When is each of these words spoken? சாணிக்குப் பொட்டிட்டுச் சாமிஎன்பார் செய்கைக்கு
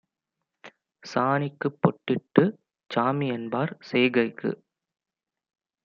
சாணிக்குப் 1.03 1.77
பொட்டிட்டுச் 1.81 2.57
சாமிஎன்பார் 2.91 3.73
செய்கைக்கு 3.91 4.51